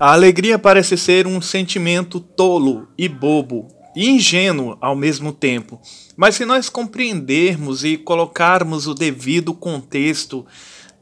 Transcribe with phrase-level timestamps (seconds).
[0.00, 3.66] A alegria parece ser um sentimento tolo e bobo,
[3.96, 5.80] e ingênuo ao mesmo tempo.
[6.16, 10.46] Mas se nós compreendermos e colocarmos o devido contexto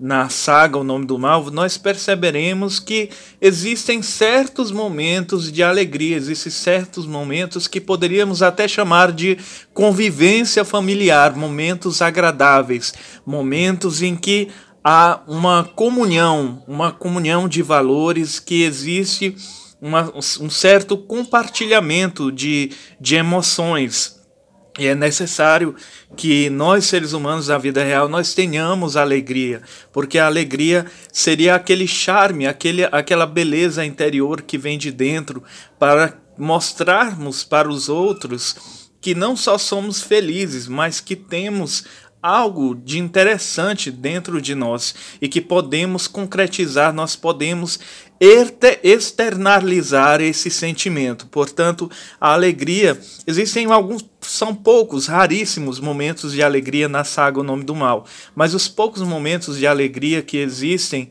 [0.00, 6.50] na saga O Nome do Mal, nós perceberemos que existem certos momentos de alegria, existem
[6.50, 9.36] certos momentos que poderíamos até chamar de
[9.74, 12.94] convivência familiar, momentos agradáveis,
[13.26, 14.48] momentos em que
[14.88, 19.34] há uma comunhão, uma comunhão de valores que existe
[19.82, 24.14] uma, um certo compartilhamento de, de emoções.
[24.78, 25.74] E é necessário
[26.16, 29.60] que nós, seres humanos da vida real, nós tenhamos alegria,
[29.92, 35.42] porque a alegria seria aquele charme, aquele, aquela beleza interior que vem de dentro
[35.80, 41.84] para mostrarmos para os outros que não só somos felizes, mas que temos
[42.26, 47.78] algo de interessante dentro de nós e que podemos concretizar, nós podemos
[48.82, 51.28] externalizar esse sentimento.
[51.28, 51.88] Portanto,
[52.20, 57.76] a alegria, existem alguns, são poucos, raríssimos momentos de alegria na saga O Nome do
[57.76, 58.04] Mal,
[58.34, 61.08] mas os poucos momentos de alegria que existem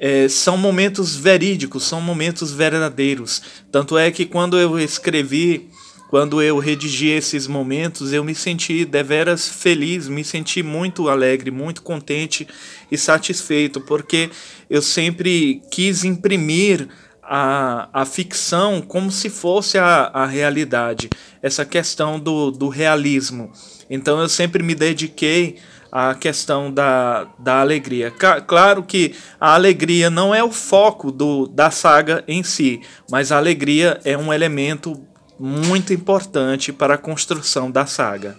[0.00, 3.40] é, são momentos verídicos, são momentos verdadeiros.
[3.70, 5.70] Tanto é que quando eu escrevi
[6.10, 11.82] quando eu redigi esses momentos, eu me senti deveras feliz, me senti muito alegre, muito
[11.82, 12.48] contente
[12.90, 14.28] e satisfeito, porque
[14.68, 16.88] eu sempre quis imprimir
[17.22, 21.08] a, a ficção como se fosse a, a realidade,
[21.40, 23.52] essa questão do, do realismo.
[23.88, 25.58] Então eu sempre me dediquei
[25.92, 28.12] à questão da, da alegria.
[28.48, 33.36] Claro que a alegria não é o foco do, da saga em si, mas a
[33.36, 35.06] alegria é um elemento
[35.42, 38.38] muito importante para a construção da saga.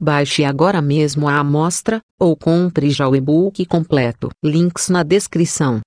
[0.00, 4.30] Baixe agora mesmo a amostra, ou compre já o e-book completo.
[4.42, 5.80] Links na descrição.